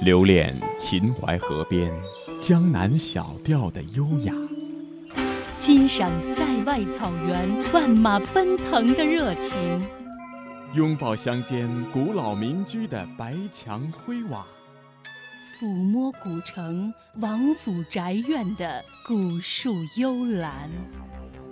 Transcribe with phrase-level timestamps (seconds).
[0.00, 1.92] 留恋秦淮河边
[2.40, 4.32] 江南小调的优雅，
[5.46, 9.52] 欣赏塞外草原万马奔腾的热情，
[10.72, 14.46] 拥抱乡间古老民居的白墙灰瓦，
[15.58, 20.70] 抚摸古城王府宅院的古树幽兰，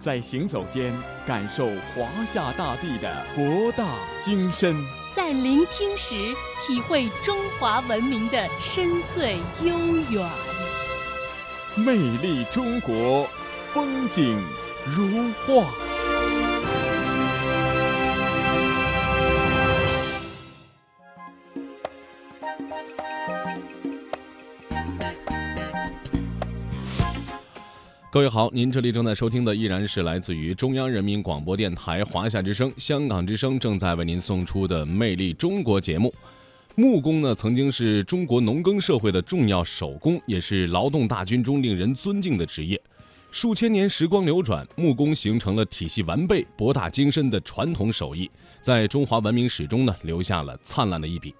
[0.00, 0.92] 在行走间
[1.24, 4.74] 感受华夏大地的博大精深。
[5.14, 6.14] 在聆听时，
[6.66, 9.78] 体会中华文明的深邃悠
[10.10, 10.26] 远。
[11.74, 13.28] 魅力中国，
[13.74, 14.42] 风景
[14.86, 15.91] 如画。
[28.12, 36.12] 各位好，您这里正在收听的依然是来自于中央人民广播电台华夏之声、香港之声正在为您送出的《魅力中国》节目。
[36.74, 42.78] 木工呢，曾经是中国农耕社会的重要手工，也是劳动大军中令人尊敬的职业。
[43.30, 51.34] 数千年时光流转，木工形成了体系完备、博大精深的传统手艺，在中华文明史中呢，留下了灿烂的一笔。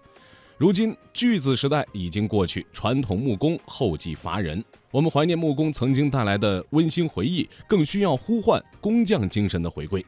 [0.62, 4.64] 如今，锯子时代已经过去，传统木工后继乏人。
[4.92, 10.06] 我们怀念木工曾经带来的温馨回忆，更需要呼唤工匠精神的回归。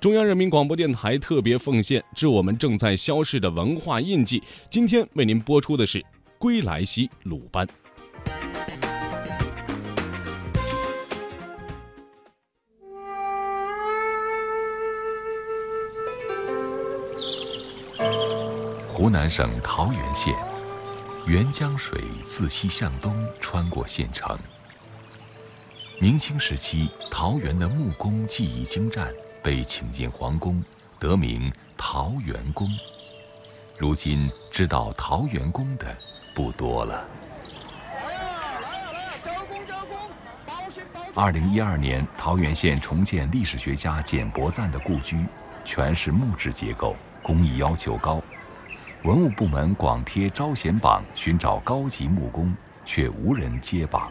[0.00, 4.42] 中央人民广播电台特别奉献致我们正在消逝的文化印记。
[4.68, 6.00] 今天为您播出的是
[6.36, 7.64] 《归来兮鲁班》。
[19.06, 20.34] 湖南省桃源县。
[21.28, 24.36] 沅江水自西向东穿过县城。
[26.00, 29.08] 明清时期，桃园的木工技艺精湛，
[29.44, 30.60] 被请进皇宫，
[30.98, 32.68] 得名桃源宫。
[33.78, 35.96] 如今知道桃源宫的
[36.34, 37.04] 不多了。
[41.14, 45.24] 二零一二年，桃源县重建历史学家简伯赞的故居，
[45.64, 48.20] 全是木质结构，工艺要求高。
[49.04, 52.52] 文物部门广贴招贤榜，寻找高级木工，
[52.84, 54.10] 却无人接榜。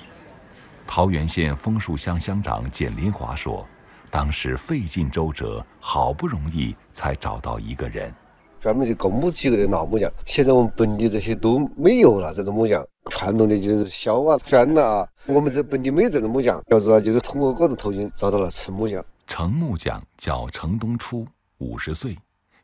[0.87, 3.67] 桃源县枫树乡乡长简林华说
[4.09, 8.13] ：“当时费尽周折，好不容易才找到一个人，
[8.61, 10.09] 专门就搞木器的老木匠。
[10.25, 15.05] 现在我们本地这些都没有了，这种木匠，传统的就是削啊、钻啊。
[15.25, 19.03] 我们这本地没有这种木匠，要知道就是通过各种途径找到了陈木匠。
[19.27, 22.15] 陈木匠叫程东初，五十岁，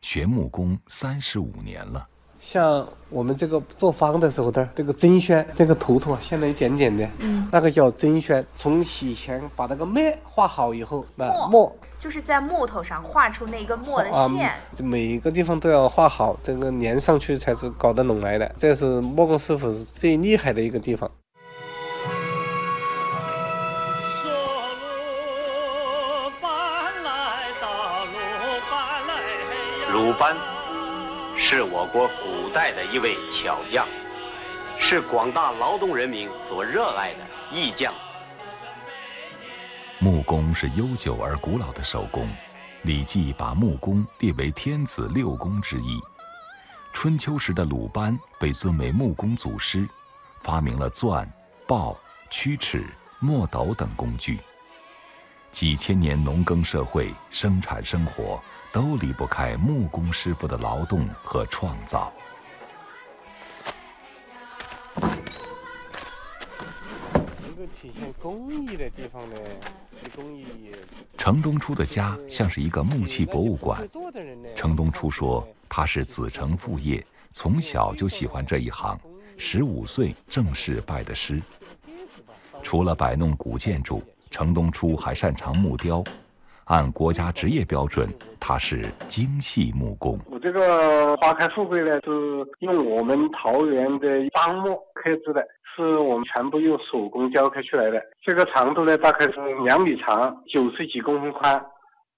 [0.02, 2.08] 学木工三十五年了。”
[2.42, 8.44] 像我们这个做方的时候的这个针宣，这个图图现在一点点的，嗯，那个叫针宣。
[8.56, 18.52] 从洗前把那个墨画好以后，那墨就是在木头上画出那个墨的线，每一个地方都要画好，这个粘上去才是搞得拢来的。
[18.58, 21.08] 这是木工师傅是最厉害的一个地方。
[29.92, 30.38] 鲁班。
[31.38, 33.86] 是我国古代的一位巧匠，
[34.80, 37.20] 是广大劳动人民所热爱的
[37.52, 37.94] 艺匠。
[40.00, 42.26] 木工是悠久而古老的手工，
[42.84, 46.00] 《礼记》把木工列为天子六工之一。
[46.94, 49.86] 春秋时的鲁班被尊为木工祖师，
[50.38, 51.30] 发明了钻、
[51.68, 51.94] 刨、
[52.30, 52.86] 曲尺、
[53.20, 54.40] 墨斗等工具。
[55.50, 58.42] 几千年农耕社会，生产生活。
[58.72, 62.12] 都离不开木工师傅的劳动和创造。
[67.80, 69.36] 体现工艺的地方呢，
[70.16, 70.72] 工艺。
[71.18, 73.82] 程东初的家像是一个木器博物馆。
[74.56, 79.00] 程东初说，他是子承父业，从小就喜欢这一行，
[79.38, 81.42] 十五岁正式拜的师。
[82.62, 86.04] 除了摆弄古建筑，程东初还擅长木雕。
[86.66, 88.08] 按国家职业标准，
[88.40, 90.20] 他是精细木工。
[90.30, 92.12] 我这个花开富贵呢，是
[92.60, 95.46] 用我们桃园的樟木刻制的，
[95.76, 98.02] 是我们全部用手工雕刻出来的。
[98.24, 99.34] 这个长度呢，大概是
[99.66, 101.62] 两米长，九十几公分宽。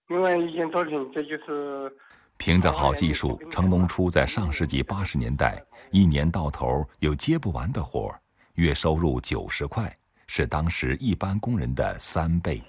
[0.08, 1.92] 另外一件作品，这就是
[2.38, 8.14] 凭着好技术，成龙初在上世纪八十年代，一年到头有接不完的活，
[8.56, 9.92] 月收入九十块，
[10.28, 12.62] 是当时一般工人的三倍。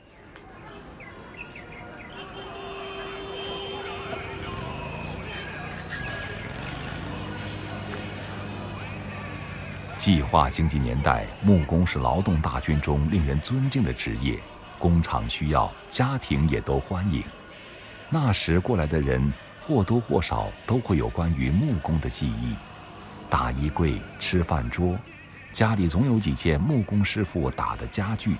[10.04, 14.38] 计划经济年代，木工是劳动大军中令人尊敬的职业，
[14.78, 17.24] 工厂需要，家庭也都欢迎。
[18.10, 22.54] 那时过来的人或多或少都会有关于木工的记忆。
[23.30, 24.94] 大衣柜、吃饭桌，
[25.52, 28.36] 家里总有几件木工师傅打的家具。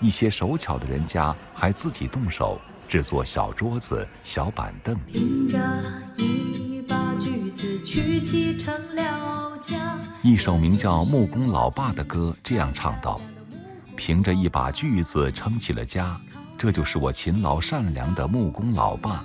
[0.00, 4.96] 一些手巧的人家还自己动手制作小桌子、小板凳。
[5.08, 5.58] 凭着
[6.16, 9.33] 一把锯子，娶妻成了
[10.34, 13.20] 一首名叫《木工老爸》的歌这样唱道
[13.96, 16.20] ：“凭着一把锯子撑起了家，
[16.58, 19.24] 这就是我勤劳善良的木工老爸；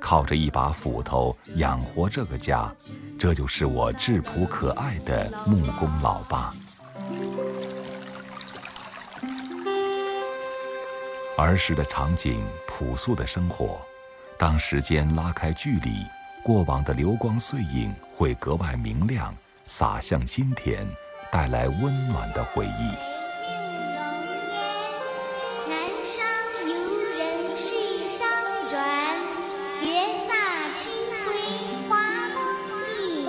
[0.00, 2.74] 靠着一把斧头养活这个家，
[3.16, 6.52] 这就是我质朴可爱的木工老爸。”
[11.38, 13.80] 儿时的场景，朴素的生活，
[14.36, 16.04] 当时间拉开距离，
[16.42, 19.32] 过往的流光碎影会格外明亮，
[19.68, 20.86] 洒向心田，
[21.32, 22.68] 带来温暖的回忆。
[22.68, 24.06] 六龙
[24.52, 24.54] 烟，
[25.68, 26.14] 南山
[26.68, 26.70] 游
[27.18, 27.20] 人
[27.56, 28.22] 水上
[28.70, 28.74] 远。
[29.82, 29.86] 月
[30.28, 30.30] 洒
[30.72, 30.78] 清
[31.42, 31.50] 溪
[31.88, 31.90] 花
[32.28, 32.38] 梦
[33.00, 33.26] 映，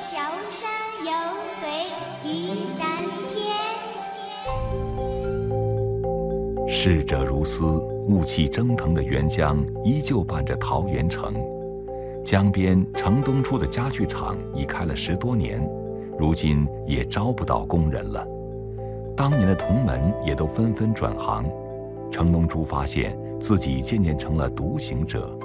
[0.00, 0.04] 桥
[0.50, 0.58] 山
[1.04, 1.08] 游
[1.46, 1.54] 随
[2.28, 2.34] 云
[2.76, 2.84] 南
[3.28, 3.34] 天。
[6.68, 7.64] 逝者如斯，
[8.08, 11.32] 雾气蒸腾的沅江依旧伴着桃源城。
[12.26, 15.64] 江边城东出的家具厂已开了十多年，
[16.18, 18.26] 如今也招不到工人了。
[19.16, 21.48] 当年的同门也都纷纷转行。
[22.10, 25.38] 程东珠发现自己渐渐成了独行者。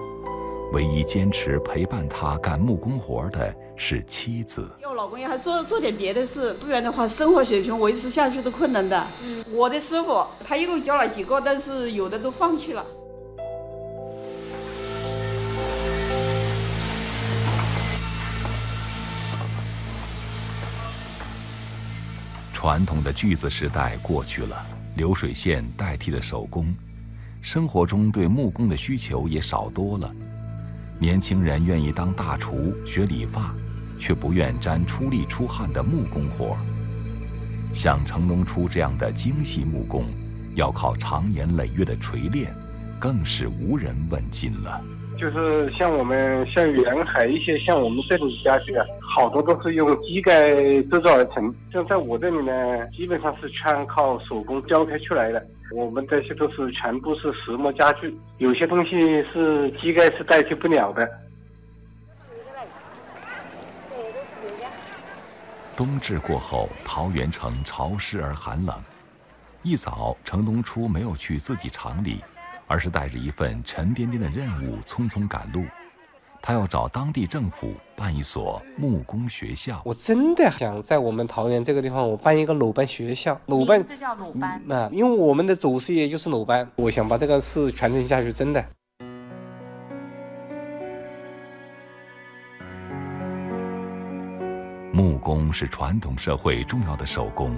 [0.74, 4.68] 唯一坚持陪伴他干木工活的是妻子。
[4.84, 9.08] 我老公要还做做点别的事，不然的话，生活水平维持下去都困难的。
[9.24, 12.84] 嗯，我的师傅他一共教了几个，但是有的都放弃了。
[22.62, 24.56] 传统的锯子时代过去了，
[24.96, 26.72] 流水线代替了手工，
[27.42, 30.14] 生活中对木工的需求也少多了。
[31.00, 33.52] 年轻人愿意当大厨学理发，
[33.98, 36.56] 却不愿沾出力出汗的木工活
[37.74, 40.06] 像程龙初这样的精细木工，
[40.54, 42.54] 要靠长年累月的锤炼，
[43.00, 44.80] 更是无人问津了。
[45.18, 51.54] 就是像我们像沿海一些像我们这里家具啊，好多都是用机盖制造而成。
[51.72, 55.46] 像在我这里呢，基本上是全靠手工雕刻出来的。
[55.74, 58.92] 我们这些都是全部是实木家具，有些东西
[59.32, 61.10] 是机盖是代替不了的。
[65.76, 68.76] 冬至过后，桃源城潮湿而寒冷。
[69.64, 72.22] 一早，程东初没有去自己厂里，
[72.68, 75.64] 而是带着一份沉甸甸的任务匆匆赶路。
[76.42, 79.80] 他要找当地政府办一所木工学校。
[79.86, 83.40] 我真的想在我们桃园这个地方，我办一个鲁班学校。
[83.46, 84.60] 鲁班，这叫鲁班。
[84.66, 88.66] 那因为我们的祖师爷就是鲁班，我想把这个事传承下去，真的。
[94.92, 97.56] 木工是传统社会重要的手工，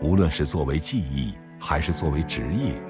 [0.00, 2.80] 无论是作为技艺还是作为职业，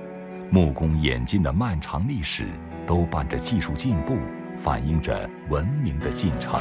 [0.51, 2.47] 木工演进的漫长历史
[2.87, 4.17] 都伴着技术进步。
[4.63, 6.61] 反映着文明的进程。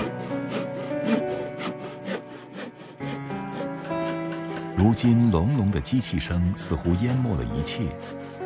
[4.76, 7.84] 如今，隆隆的机器声似乎淹没了一切，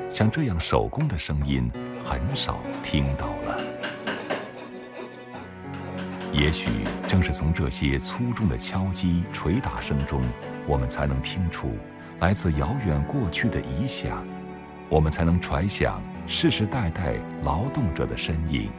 [0.09, 1.71] 像这样手工的声音
[2.03, 3.57] 很少听到了。
[6.33, 6.69] 也许
[7.07, 10.21] 正是从这些粗重的敲击、捶打声中，
[10.67, 11.71] 我们才能听出
[12.19, 14.27] 来自遥远过去的遗响，
[14.89, 18.69] 我们才能揣想世世代代劳动者的身影。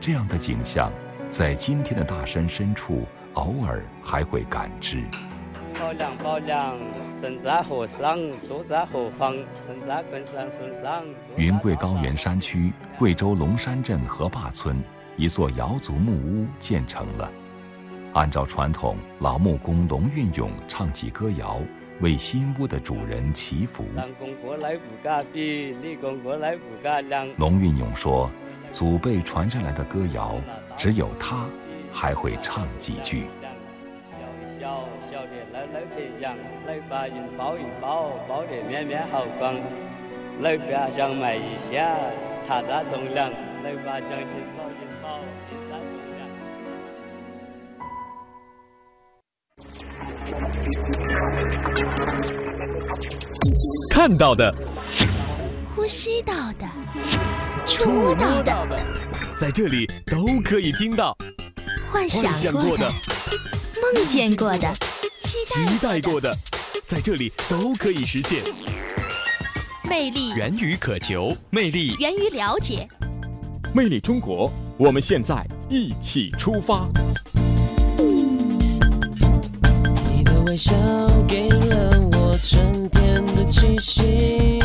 [0.00, 0.90] 这样的景象，
[1.28, 5.04] 在今天的大山深处，偶尔还会感知。
[7.20, 9.36] 身在河上，住在何方？
[9.66, 11.04] 身在昆山。
[11.36, 14.82] 云贵高原山区贵州龙山镇河坝村，
[15.18, 17.30] 一座瑶族木屋建成了。
[18.14, 21.60] 按照传统，老木工龙运勇唱起歌谣，
[22.00, 23.84] 为新屋的主人祈福。
[27.36, 28.30] 龙运勇说。
[28.72, 30.36] 祖辈传下来的歌谣，
[30.76, 31.48] 只有他
[31.92, 33.26] 还会唱几句。
[34.58, 36.36] 笑笑的乐乐皮秧，
[36.66, 39.56] 来把云抱一抱，抱得面面好光。
[40.40, 41.98] 来把想买一下，
[42.46, 43.30] 他在从良。
[43.62, 44.16] 来把相亲
[44.56, 44.72] 抱一
[45.02, 45.20] 抱，
[45.70, 45.80] 他在
[53.90, 54.54] 看到的，
[55.66, 56.66] 呼吸到的。
[57.70, 58.76] 触摸到的，
[59.38, 61.16] 在这里都可以听到。
[61.86, 62.90] 幻想过的、
[63.80, 64.74] 梦见过的、
[65.20, 66.36] 期待过的，
[66.84, 68.42] 在这里都可以实现。
[69.88, 70.30] 魅力。
[70.34, 72.88] 源于渴求，魅力源于了解，
[73.72, 76.88] 魅力中国，我们现在一起出发。
[80.12, 80.74] 你的微笑
[81.28, 84.58] 给了我春天的气息，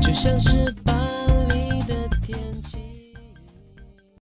[0.00, 0.74] 就像是。